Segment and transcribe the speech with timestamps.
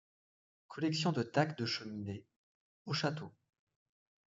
[0.67, 2.25] Collections de taques de cheminée
[2.87, 3.31] au château.